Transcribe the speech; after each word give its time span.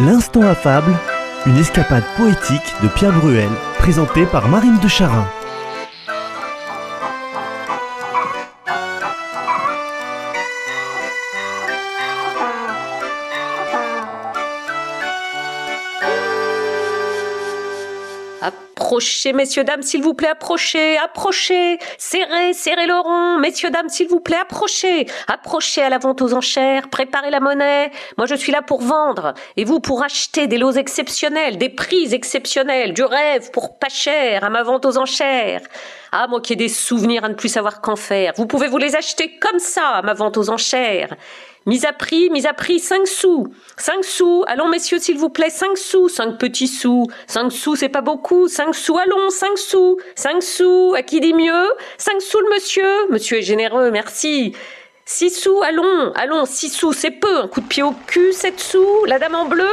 L'instant 0.00 0.42
affable, 0.42 0.92
une 1.46 1.56
escapade 1.56 2.02
poétique 2.16 2.74
de 2.82 2.88
Pierre 2.88 3.12
Bruel, 3.12 3.48
présentée 3.78 4.26
par 4.26 4.48
Marine 4.48 4.80
de 4.82 4.88
Charin. 4.88 5.24
Approchez, 18.44 19.32
messieurs, 19.32 19.64
dames, 19.64 19.80
s'il 19.80 20.02
vous 20.02 20.12
plaît, 20.12 20.28
approchez, 20.28 20.98
approchez, 20.98 21.78
serrez, 21.96 22.52
serrez 22.52 22.86
le 22.86 22.98
rond, 22.98 23.38
messieurs, 23.38 23.70
dames, 23.70 23.88
s'il 23.88 24.06
vous 24.06 24.20
plaît, 24.20 24.36
approchez, 24.36 25.06
approchez 25.28 25.80
à 25.80 25.88
la 25.88 25.96
vente 25.96 26.20
aux 26.20 26.34
enchères, 26.34 26.90
préparez 26.90 27.30
la 27.30 27.40
monnaie. 27.40 27.90
Moi, 28.18 28.26
je 28.26 28.34
suis 28.34 28.52
là 28.52 28.60
pour 28.60 28.82
vendre, 28.82 29.32
et 29.56 29.64
vous 29.64 29.80
pour 29.80 30.02
acheter 30.02 30.46
des 30.46 30.58
lots 30.58 30.72
exceptionnels, 30.72 31.56
des 31.56 31.70
prix 31.70 32.12
exceptionnels, 32.12 32.92
du 32.92 33.02
rêve 33.02 33.50
pour 33.50 33.78
pas 33.78 33.88
cher 33.88 34.44
à 34.44 34.50
ma 34.50 34.62
vente 34.62 34.84
aux 34.84 34.98
enchères. 34.98 35.62
Ah, 36.12 36.26
moi 36.28 36.42
qui 36.42 36.52
ai 36.52 36.56
des 36.56 36.68
souvenirs 36.68 37.24
à 37.24 37.30
ne 37.30 37.34
plus 37.34 37.48
savoir 37.48 37.80
qu'en 37.80 37.96
faire, 37.96 38.34
vous 38.36 38.46
pouvez 38.46 38.68
vous 38.68 38.76
les 38.76 38.94
acheter 38.94 39.38
comme 39.38 39.58
ça 39.58 39.88
à 39.88 40.02
ma 40.02 40.12
vente 40.12 40.36
aux 40.36 40.50
enchères. 40.50 41.16
Mise 41.66 41.86
à 41.86 41.94
prix, 41.94 42.28
mise 42.28 42.44
à 42.44 42.52
prix, 42.52 42.78
5 42.78 43.06
sous. 43.06 43.46
5 43.78 44.04
sous. 44.04 44.44
Allons, 44.46 44.68
messieurs, 44.68 44.98
s'il 44.98 45.16
vous 45.16 45.30
plaît, 45.30 45.48
5 45.48 45.78
sous. 45.78 46.10
5 46.10 46.38
petits 46.38 46.68
sous. 46.68 47.06
5 47.26 47.50
sous, 47.50 47.74
c'est 47.74 47.88
pas 47.88 48.02
beaucoup. 48.02 48.48
5 48.48 48.74
sous, 48.74 48.98
allons, 48.98 49.30
5 49.30 49.56
sous. 49.56 49.98
5 50.14 50.42
sous. 50.42 50.94
À 50.94 51.02
qui 51.02 51.20
dit 51.20 51.32
mieux? 51.32 51.72
5 51.96 52.20
sous 52.20 52.40
le 52.40 52.54
monsieur. 52.54 53.10
Monsieur 53.10 53.38
est 53.38 53.42
généreux, 53.42 53.90
merci. 53.90 54.54
6 55.06 55.30
sous, 55.30 55.62
allons, 55.62 56.12
allons, 56.14 56.46
6 56.46 56.70
sous, 56.70 56.94
c'est 56.94 57.10
peu. 57.10 57.42
Un 57.42 57.48
coup 57.48 57.60
de 57.60 57.66
pied 57.66 57.82
au 57.82 57.92
cul, 58.06 58.32
7 58.32 58.58
sous. 58.58 59.04
La 59.06 59.18
dame 59.18 59.34
en 59.34 59.46
bleu 59.46 59.68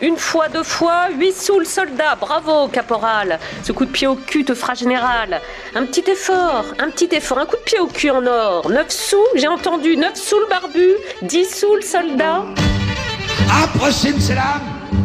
une 0.00 0.16
fois, 0.16 0.48
deux 0.48 0.64
fois, 0.64 1.10
huit 1.16 1.32
sous 1.32 1.60
le 1.60 1.64
soldat. 1.64 2.16
Bravo, 2.20 2.66
caporal. 2.66 3.38
Ce 3.62 3.70
coup 3.70 3.84
de 3.84 3.92
pied 3.92 4.08
au 4.08 4.16
cul 4.16 4.44
te 4.44 4.52
fera 4.52 4.74
général. 4.74 5.40
Un 5.76 5.86
petit 5.86 6.10
effort, 6.10 6.64
un 6.80 6.90
petit 6.90 7.08
effort, 7.12 7.38
un 7.38 7.46
coup 7.46 7.54
de 7.54 7.62
pied 7.62 7.78
au 7.78 7.86
cul 7.86 8.10
en 8.10 8.26
or. 8.26 8.68
Neuf 8.68 8.90
sous, 8.90 9.24
j'ai 9.36 9.46
entendu. 9.46 9.96
Neuf 9.96 10.16
sous 10.16 10.40
le 10.40 10.46
barbu. 10.48 10.88
Dix 11.22 11.44
sous 11.44 11.76
le 11.76 11.82
soldat. 11.82 12.42
Approchez, 13.62 14.12
monsieur. 14.12 14.34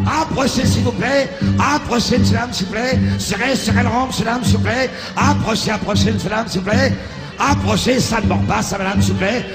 Approchez, 0.08 0.66
s'il 0.66 0.82
vous 0.82 0.92
plaît. 0.94 1.30
Approchez, 1.60 2.18
monsieur 2.18 2.38
s'il 2.52 2.66
vous 2.66 2.72
plaît. 2.72 2.98
Serrez, 3.20 3.56
serrez 3.56 3.84
le 3.84 3.90
rang, 3.90 4.08
monsieur 4.08 4.26
s'il 4.42 4.58
vous 4.58 4.64
plaît. 4.64 4.90
Approchez, 5.16 5.70
approchez, 5.70 6.12
monsieur 6.12 6.32
s'il 6.48 6.62
vous 6.62 6.72
plaît. 6.72 6.94
Approchez, 7.40 8.00
ça 8.00 8.20
ne 8.22 8.28
mord 8.28 8.42
pas, 8.48 8.62
madame, 8.78 9.02
s'il 9.02 9.14
vous 9.14 9.20
plaît. 9.20 9.46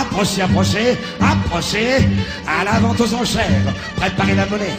Approchez, 0.00 0.42
approchez, 0.42 0.96
approchez. 1.20 2.06
À 2.46 2.64
la 2.64 2.78
vente 2.80 3.00
aux 3.00 3.14
enchères. 3.14 3.44
Préparez 3.96 4.34
la 4.34 4.46
monnaie. 4.46 4.76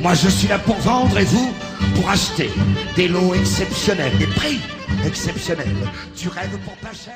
Moi, 0.00 0.14
je 0.14 0.28
suis 0.28 0.48
là 0.48 0.58
pour 0.58 0.76
vendre 0.76 1.18
et 1.18 1.24
vous, 1.24 1.52
pour 1.94 2.08
acheter. 2.08 2.50
Des 2.96 3.08
lots 3.08 3.34
exceptionnels, 3.34 4.16
des 4.18 4.26
prix 4.26 4.60
exceptionnels. 5.06 5.76
Du 6.16 6.28
rêve 6.28 6.58
pour 6.64 6.76
pas 6.76 6.94
cher. 6.94 7.14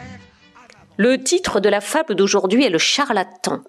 Le 0.99 1.23
titre 1.23 1.61
de 1.61 1.69
la 1.69 1.81
fable 1.81 2.15
d'aujourd'hui 2.15 2.65
est 2.65 2.71
le 2.71 2.79
charlatan. 2.79 3.61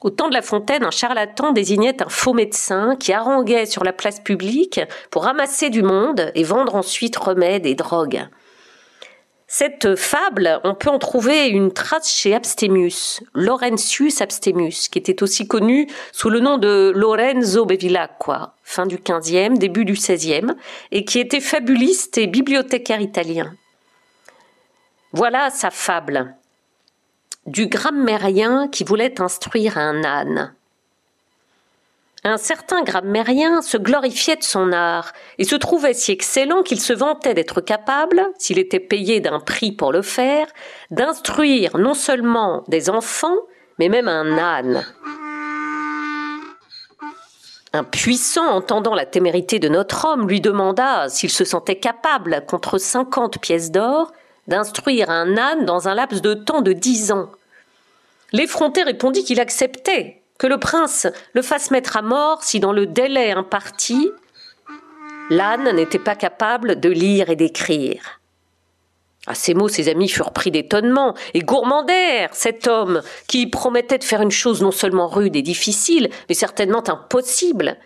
Au 0.00 0.10
temps 0.10 0.28
de 0.28 0.34
La 0.34 0.42
Fontaine, 0.42 0.84
un 0.84 0.92
charlatan 0.92 1.52
désignait 1.52 2.02
un 2.02 2.08
faux 2.08 2.32
médecin 2.32 2.94
qui 2.94 3.12
haranguait 3.12 3.66
sur 3.66 3.82
la 3.82 3.92
place 3.92 4.20
publique 4.20 4.80
pour 5.10 5.24
ramasser 5.24 5.70
du 5.70 5.82
monde 5.82 6.30
et 6.36 6.44
vendre 6.44 6.76
ensuite 6.76 7.16
remèdes 7.16 7.66
et 7.66 7.74
drogues. 7.74 8.28
Cette 9.50 9.96
fable, 9.96 10.60
on 10.62 10.74
peut 10.74 10.90
en 10.90 10.98
trouver 10.98 11.48
une 11.48 11.72
trace 11.72 12.12
chez 12.12 12.34
Abstemius, 12.34 13.22
Laurentius 13.32 14.20
Abstemius, 14.20 14.88
qui 14.88 14.98
était 14.98 15.22
aussi 15.22 15.48
connu 15.48 15.88
sous 16.12 16.28
le 16.28 16.40
nom 16.40 16.58
de 16.58 16.92
Lorenzo 16.94 17.64
Bevilacqua, 17.64 18.54
fin 18.62 18.84
du 18.84 18.98
XVe, 18.98 19.56
début 19.56 19.86
du 19.86 19.94
XVIe, 19.94 20.52
et 20.92 21.06
qui 21.06 21.18
était 21.18 21.40
fabuliste 21.40 22.18
et 22.18 22.26
bibliothécaire 22.26 23.00
italien. 23.00 23.54
Voilà 25.12 25.48
sa 25.48 25.70
fable. 25.70 26.34
Du 27.46 27.68
grammairien 27.68 28.68
qui 28.68 28.84
voulait 28.84 29.18
instruire 29.18 29.78
un 29.78 30.04
âne. 30.04 30.54
Un 32.24 32.36
certain 32.36 32.82
grammairien 32.82 33.62
se 33.62 33.76
glorifiait 33.76 34.36
de 34.36 34.42
son 34.42 34.72
art 34.72 35.12
et 35.38 35.44
se 35.44 35.54
trouvait 35.54 35.94
si 35.94 36.10
excellent 36.10 36.62
qu'il 36.62 36.80
se 36.80 36.92
vantait 36.92 37.34
d'être 37.34 37.60
capable, 37.60 38.26
s'il 38.38 38.58
était 38.58 38.80
payé 38.80 39.20
d'un 39.20 39.38
prix 39.38 39.70
pour 39.70 39.92
le 39.92 40.02
faire, 40.02 40.48
d'instruire 40.90 41.76
non 41.78 41.94
seulement 41.94 42.64
des 42.66 42.90
enfants, 42.90 43.36
mais 43.78 43.88
même 43.88 44.08
un 44.08 44.36
âne. 44.36 44.84
Un 47.72 47.84
puissant, 47.84 48.46
entendant 48.46 48.94
la 48.94 49.06
témérité 49.06 49.58
de 49.58 49.68
notre 49.68 50.06
homme, 50.06 50.26
lui 50.26 50.40
demanda 50.40 51.08
s'il 51.08 51.30
se 51.30 51.44
sentait 51.44 51.78
capable, 51.78 52.44
contre 52.48 52.78
cinquante 52.78 53.38
pièces 53.38 53.70
d'or, 53.70 54.10
d'instruire 54.48 55.10
un 55.10 55.36
âne 55.36 55.66
dans 55.66 55.86
un 55.86 55.94
laps 55.94 56.22
de 56.22 56.34
temps 56.34 56.62
de 56.62 56.72
dix 56.72 57.12
ans. 57.12 57.30
L'effronté 58.32 58.82
répondit 58.82 59.22
qu'il 59.22 59.38
acceptait, 59.38 60.17
que 60.38 60.46
le 60.46 60.58
prince 60.58 61.06
le 61.34 61.42
fasse 61.42 61.70
mettre 61.70 61.96
à 61.96 62.02
mort 62.02 62.42
si 62.42 62.60
dans 62.60 62.72
le 62.72 62.86
délai 62.86 63.32
imparti, 63.32 64.10
l'âne 65.30 65.70
n'était 65.74 65.98
pas 65.98 66.14
capable 66.14 66.80
de 66.80 66.88
lire 66.88 67.28
et 67.28 67.36
d'écrire. 67.36 68.20
À 69.26 69.34
ces 69.34 69.52
mots, 69.52 69.68
ses 69.68 69.90
amis 69.90 70.08
furent 70.08 70.32
pris 70.32 70.50
d'étonnement 70.50 71.14
et 71.34 71.40
gourmandèrent 71.40 72.30
cet 72.32 72.66
homme 72.66 73.02
qui 73.26 73.46
promettait 73.46 73.98
de 73.98 74.04
faire 74.04 74.22
une 74.22 74.30
chose 74.30 74.62
non 74.62 74.70
seulement 74.70 75.06
rude 75.06 75.36
et 75.36 75.42
difficile, 75.42 76.08
mais 76.28 76.34
certainement 76.34 76.88
impossible. 76.88 77.76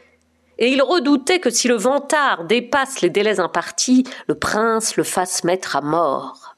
Et 0.58 0.68
ils 0.68 0.82
redoutaient 0.82 1.40
que 1.40 1.50
si 1.50 1.66
le 1.66 1.74
vantard 1.74 2.44
dépasse 2.44 3.00
les 3.00 3.10
délais 3.10 3.40
impartis, 3.40 4.04
le 4.28 4.36
prince 4.36 4.96
le 4.96 5.02
fasse 5.02 5.42
mettre 5.42 5.74
à 5.74 5.80
mort. 5.80 6.54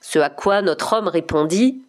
Ce 0.00 0.20
à 0.20 0.30
quoi 0.30 0.62
notre 0.62 0.92
homme 0.92 1.08
répondit 1.08 1.82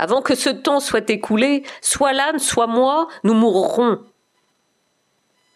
avant 0.00 0.22
que 0.22 0.34
ce 0.34 0.48
temps 0.48 0.80
soit 0.80 1.10
écoulé, 1.10 1.62
soit 1.82 2.14
l'âne, 2.14 2.38
soit 2.38 2.66
moi, 2.66 3.06
nous 3.22 3.34
mourrons. 3.34 3.98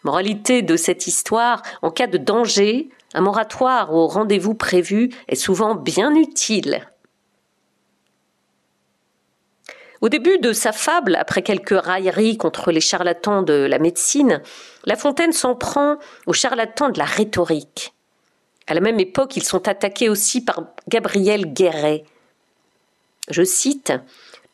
Moralité 0.03 0.61
de 0.61 0.77
cette 0.77 1.07
histoire, 1.07 1.63
en 1.81 1.89
cas 1.89 2.05
de 2.05 2.19
danger, 2.19 2.89
un 3.15 3.21
moratoire 3.21 3.91
au 3.91 4.05
rendez-vous 4.05 4.53
prévu 4.53 5.09
est 5.27 5.35
souvent 5.35 5.73
bien 5.73 6.13
utile. 6.13 6.87
Au 9.99 10.09
début 10.09 10.37
de 10.37 10.53
sa 10.53 10.71
fable, 10.71 11.15
après 11.15 11.41
quelques 11.41 11.81
railleries 11.83 12.37
contre 12.37 12.71
les 12.71 12.81
charlatans 12.81 13.41
de 13.41 13.65
la 13.67 13.79
médecine, 13.79 14.43
La 14.83 14.95
Fontaine 14.95 15.33
s'en 15.33 15.55
prend 15.55 15.97
aux 16.27 16.33
charlatans 16.33 16.91
de 16.91 16.99
la 16.99 17.05
rhétorique. 17.05 17.95
À 18.67 18.75
la 18.75 18.79
même 18.81 18.99
époque, 18.99 19.37
ils 19.37 19.43
sont 19.43 19.67
attaqués 19.67 20.07
aussi 20.07 20.45
par 20.45 20.65
Gabriel 20.87 21.51
Guéret. 21.51 22.03
Je 23.31 23.43
cite 23.43 23.91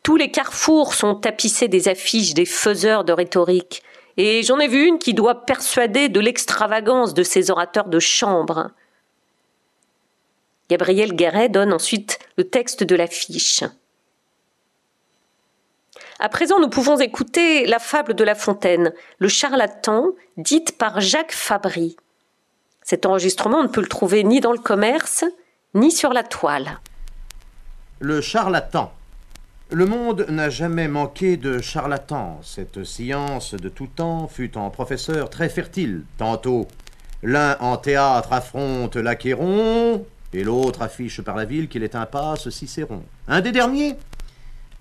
tous 0.03 0.16
les 0.16 0.31
carrefours 0.31 0.94
sont 0.94 1.16
tapissés 1.16 1.67
des 1.67 1.88
affiches 1.88 2.34
des 2.34 2.45
faiseurs 2.45 3.03
de 3.03 3.13
rhétorique, 3.13 3.84
et 4.17 4.44
j'en 4.44 4.59
ai 4.59 4.67
vu 4.67 4.85
une 4.85 5.00
qui 5.00 5.13
doit 5.13 5.45
persuader 5.45 6.09
de 6.09 6.19
l'extravagance 6.19 7.13
de 7.13 7.23
ces 7.23 7.51
orateurs 7.51 7.88
de 7.88 8.00
chambre. 8.00 8.72
Gabriel 10.69 11.13
Guéret 11.13 11.50
donne 11.50 11.73
ensuite 11.73 12.19
le 12.38 12.45
texte 12.45 12.84
de 12.84 12.95
l'affiche. 12.95 13.63
À 16.19 16.29
présent, 16.29 16.59
nous 16.59 16.69
pouvons 16.69 17.00
écouter 17.00 17.66
la 17.66 17.79
fable 17.79 18.13
de 18.13 18.23
La 18.23 18.35
Fontaine, 18.35 18.94
Le 19.18 19.28
charlatan, 19.28 20.12
dite 20.38 20.78
par 20.78 21.01
Jacques 21.01 21.33
Fabry. 21.33 21.97
Cet 22.83 23.06
enregistrement, 23.06 23.59
on 23.59 23.63
ne 23.63 23.68
peut 23.69 23.81
le 23.81 23.88
trouver 23.88 24.23
ni 24.23 24.39
dans 24.39 24.51
le 24.51 24.59
commerce, 24.59 25.25
ni 25.73 25.91
sur 25.91 26.13
la 26.13 26.23
toile. 26.23 26.79
Le 28.00 28.21
charlatan. 28.21 28.92
Le 29.73 29.85
monde 29.85 30.25
n'a 30.27 30.50
jamais 30.50 30.89
manqué 30.89 31.38
de 31.38 31.62
charlatans. 31.62 32.41
Cette 32.44 32.83
science 32.83 33.53
de 33.53 33.69
tout 33.69 33.88
temps 33.88 34.27
fut 34.27 34.57
en 34.57 34.69
professeur 34.69 35.29
très 35.29 35.47
fertile. 35.47 36.03
Tantôt, 36.18 36.68
l'un 37.23 37.56
en 37.62 37.77
théâtre 37.77 38.33
affronte 38.33 38.97
l'Achéron, 38.97 40.06
et 40.33 40.44
l'autre 40.44 40.81
affiche 40.81 41.21
par 41.21 41.38
la 41.38 41.45
ville 41.45 41.69
qu'il 41.69 41.83
est 41.83 41.95
un 41.95 42.06
passe 42.06 42.50
Cicéron. 42.50 43.01
Un 43.29 43.39
des 43.39 43.53
derniers 43.53 43.95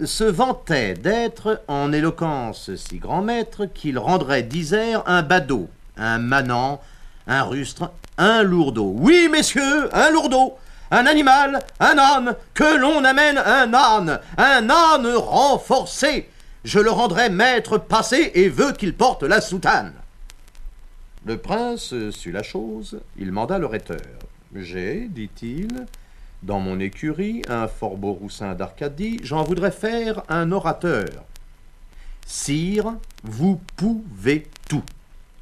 se 0.05 0.25
vantait 0.25 0.95
d'être 0.95 1.63
en 1.69 1.93
éloquence 1.93 2.75
si 2.75 2.99
grand 2.99 3.23
maître 3.23 3.67
qu'il 3.67 3.97
rendrait 3.97 4.43
d'Isère 4.43 5.05
un 5.07 5.23
badaud, 5.23 5.69
un 5.99 6.19
manant, 6.19 6.81
un 7.29 7.45
rustre, 7.45 7.93
un 8.19 8.43
lourdeau. 8.43 8.93
Oui, 8.99 9.29
messieurs, 9.31 9.89
un 9.93 10.11
lourdeau 10.11 10.57
un 10.91 11.07
animal, 11.07 11.61
un 11.79 11.99
âne, 11.99 12.37
que 12.55 12.79
l'on 12.79 13.05
amène 13.05 13.39
un 13.39 13.73
âne, 13.75 14.21
un 14.37 14.71
âne 14.71 15.15
renforcé. 15.15 16.29
Je 16.65 16.79
le 16.79 16.91
rendrai 16.91 17.31
maître 17.31 17.79
passé 17.79 18.33
et 18.35 18.49
veux 18.49 18.73
qu'il 18.73 18.95
porte 18.95 19.23
la 19.23 19.41
soutane. 19.41 19.95
Le 21.25 21.37
prince 21.37 21.95
sut 22.11 22.33
la 22.33 22.43
chose, 22.43 23.01
il 23.17 23.33
manda 23.33 23.59
le 23.59 23.67
rhéteur. 23.67 24.01
J'ai, 24.55 25.07
dit-il, 25.09 25.87
dans 26.43 26.61
mon 26.61 26.81
écurie 26.81 27.43
un 27.49 27.69
fort 27.69 27.97
beau 27.97 28.13
roussin 28.13 28.55
d'Arcadie, 28.55 29.21
j'en 29.23 29.45
voudrais 29.45 29.71
faire 29.71 30.23
un 30.29 30.51
orateur. 30.53 31.09
Sire, 32.27 32.95
vous 33.23 33.61
pouvez 33.77 34.47
tout, 34.69 34.85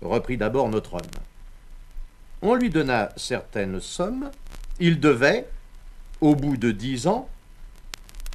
reprit 0.02 0.36
d'abord 0.36 0.68
notre 0.68 0.94
homme. 0.94 1.00
On 2.42 2.54
lui 2.54 2.70
donna 2.70 3.10
certaines 3.16 3.80
sommes. 3.80 4.30
Il 4.80 5.00
devait, 5.00 5.48
au 6.20 6.34
bout 6.34 6.56
de 6.56 6.70
dix 6.70 7.06
ans, 7.06 7.28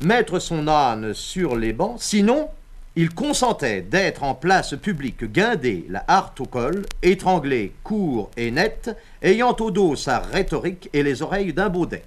mettre 0.02 0.40
son 0.40 0.68
âne 0.68 1.14
sur 1.14 1.56
les 1.56 1.74
bancs, 1.74 1.98
sinon 2.00 2.50
il 2.96 3.10
consentait 3.10 3.82
d'être 3.82 4.24
en 4.24 4.36
place 4.36 4.76
publique 4.76 5.26
guindé, 5.26 5.86
la 5.90 6.04
harte 6.08 6.42
au 6.42 6.46
col, 6.46 6.86
étranglé, 7.02 7.74
court 7.84 8.30
et 8.38 8.52
net, 8.52 8.96
ayant 9.22 9.56
au 9.60 9.72
dos 9.72 9.96
sa 9.96 10.20
rhétorique 10.20 10.90
et 10.94 11.02
les 11.02 11.22
oreilles 11.24 11.54
d'un 11.54 11.70
baudet. 11.70 12.04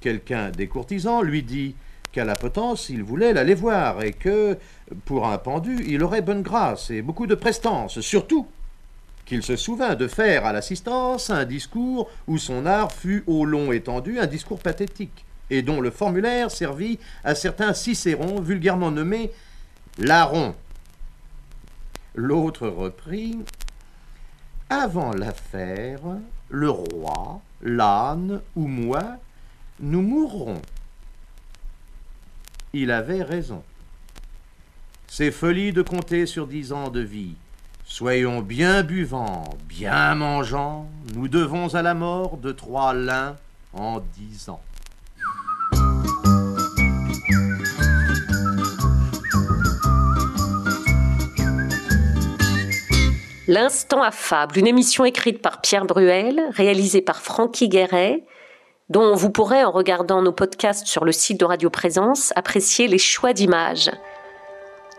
Quelqu'un 0.00 0.50
des 0.50 0.68
courtisans 0.68 1.22
lui 1.22 1.42
dit 1.42 1.74
qu'à 2.12 2.24
la 2.24 2.36
potence 2.36 2.88
il 2.88 3.02
voulait 3.02 3.32
l'aller 3.32 3.54
voir 3.54 4.02
et 4.02 4.12
que, 4.12 4.56
pour 5.06 5.26
un 5.26 5.38
pendu, 5.38 5.84
il 5.88 6.04
aurait 6.04 6.22
bonne 6.22 6.42
grâce 6.42 6.90
et 6.90 7.02
beaucoup 7.02 7.26
de 7.26 7.34
prestance, 7.34 8.00
surtout 8.00 8.46
qu'il 9.28 9.42
se 9.42 9.56
souvint 9.56 9.94
de 9.94 10.08
faire 10.08 10.46
à 10.46 10.54
l'assistance 10.54 11.28
un 11.28 11.44
discours 11.44 12.10
où 12.26 12.38
son 12.38 12.64
art 12.64 12.90
fut 12.90 13.24
au 13.26 13.44
long 13.44 13.72
étendu 13.72 14.18
un 14.18 14.26
discours 14.26 14.58
pathétique, 14.58 15.26
et 15.50 15.60
dont 15.60 15.82
le 15.82 15.90
formulaire 15.90 16.50
servit 16.50 16.98
à 17.24 17.34
certains 17.34 17.74
Cicérons 17.74 18.40
vulgairement 18.40 18.90
nommés 18.90 19.30
larrons. 19.98 20.54
L'autre 22.14 22.68
reprit 22.68 23.38
Avant 24.70 25.12
l'affaire, 25.12 26.00
le 26.48 26.70
roi, 26.70 27.42
l'âne 27.60 28.40
ou 28.56 28.66
moi, 28.66 29.18
nous 29.78 30.02
mourrons. 30.02 30.62
Il 32.72 32.90
avait 32.90 33.22
raison. 33.22 33.62
C'est 35.06 35.30
folie 35.30 35.72
de 35.74 35.82
compter 35.82 36.24
sur 36.24 36.46
dix 36.46 36.72
ans 36.72 36.88
de 36.88 37.00
vie. 37.00 37.34
Soyons 37.90 38.42
bien 38.42 38.82
buvants, 38.82 39.44
bien 39.66 40.14
mangeants, 40.14 40.86
nous 41.14 41.26
devons 41.26 41.74
à 41.74 41.80
la 41.80 41.94
mort 41.94 42.36
de 42.36 42.52
trois 42.52 42.92
lins 42.92 43.34
en 43.72 44.00
dix 44.14 44.50
ans. 44.50 44.60
L'instant 53.48 54.02
affable, 54.02 54.58
une 54.58 54.66
émission 54.66 55.06
écrite 55.06 55.40
par 55.40 55.62
Pierre 55.62 55.86
Bruel, 55.86 56.42
réalisée 56.50 57.00
par 57.00 57.22
Francky 57.22 57.70
Guéret, 57.70 58.22
dont 58.90 59.14
vous 59.16 59.30
pourrez, 59.30 59.64
en 59.64 59.70
regardant 59.70 60.20
nos 60.20 60.32
podcasts 60.32 60.86
sur 60.86 61.06
le 61.06 61.12
site 61.12 61.40
de 61.40 61.46
Radio 61.46 61.70
Présence, 61.70 62.34
apprécier 62.36 62.86
les 62.86 62.98
choix 62.98 63.32
d'images. 63.32 63.90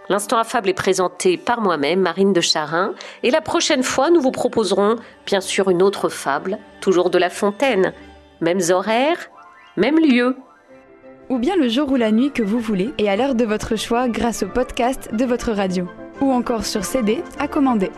L'instant 0.10 0.40
affable 0.40 0.70
est 0.70 0.74
présenté 0.74 1.38
par 1.38 1.62
moi-même, 1.62 2.00
Marine 2.00 2.34
de 2.34 2.42
Charin, 2.42 2.94
et 3.22 3.30
la 3.30 3.42
prochaine 3.42 3.84
fois, 3.84 4.10
nous 4.10 4.22
vous 4.22 4.32
proposerons 4.32 4.96
bien 5.28 5.40
sûr 5.40 5.70
une 5.70 5.84
autre 5.84 6.10
fable, 6.10 6.58
toujours 6.82 7.12
de 7.12 7.20
La 7.20 7.30
Fontaine. 7.30 7.94
Mêmes 8.42 8.62
horaires, 8.72 9.30
même 9.78 10.00
lieu. 10.00 10.36
Ou 11.30 11.38
bien 11.38 11.56
le 11.56 11.70
jour 11.70 11.92
ou 11.92 11.96
la 11.96 12.12
nuit 12.12 12.32
que 12.32 12.42
vous 12.42 12.60
voulez, 12.60 12.92
et 12.98 13.08
à 13.08 13.16
l'heure 13.16 13.36
de 13.36 13.46
votre 13.46 13.76
choix 13.76 14.10
grâce 14.10 14.42
au 14.42 14.48
podcast 14.48 15.14
de 15.14 15.26
votre 15.26 15.52
radio. 15.52 15.88
Ou 16.22 16.32
encore 16.32 16.66
sur 16.66 16.84
CD 16.84 17.24
à 17.38 17.48
commander. 17.48 17.92